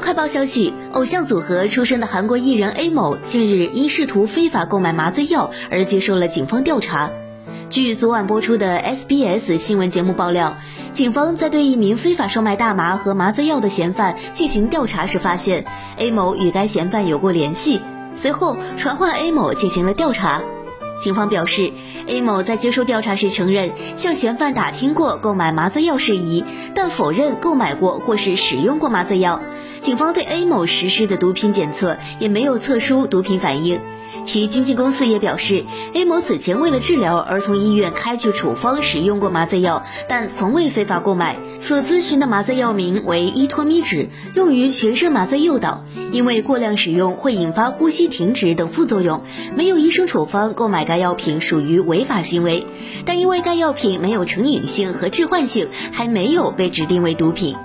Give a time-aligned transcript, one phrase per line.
[0.00, 7.10] 快报消息，偶像组合出身的韩国艺人 A 某近日因试图非法购买麻醉药而接受了警方调查。
[7.70, 10.56] 据昨晚播出的 SBS 新闻节目爆料，
[10.92, 15.64] 警方在对一名非法售卖大麻和麻醉药的嫌犯进行调查时，发现
[15.96, 17.80] A 某与该嫌犯有过联系，
[18.14, 20.42] 随后传唤 A 某进行了调查。
[20.98, 21.72] 警方表示
[22.06, 29.40] ，A 某在接受调查时承认向嫌犯打听过购买麻醉药事宜，但否认购买过或是使用过麻醉药。
[29.80, 33.80] 警方对 A 某实施的毒品检测也没有测出毒品反应。
[34.26, 41.38] 其经纪公司也表示，A 某此前为了治疗而从医院开具处方使用过麻醉药，但从未非法购买。
[41.60, 45.84] 所咨询的麻醉药名为依托咪酯，用于全身麻醉诱导。
[46.10, 49.22] 因为过量使用会引发呼吸停止等副作用，
[49.56, 52.66] 没有医生处方购买该药品属于违法行为。
[53.04, 57.56] 但因为该药品没有成瘾性和致幻性，还没有被指定为毒品。